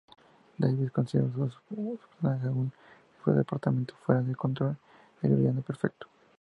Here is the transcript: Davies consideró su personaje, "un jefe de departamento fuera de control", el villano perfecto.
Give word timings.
Davies 0.57 0.89
consideró 0.89 1.47
su 1.51 1.59
personaje, 1.69 2.47
"un 2.49 2.71
jefe 3.19 3.31
de 3.33 3.37
departamento 3.37 3.93
fuera 4.03 4.23
de 4.23 4.33
control", 4.33 4.75
el 5.21 5.35
villano 5.35 5.61
perfecto. 5.61 6.07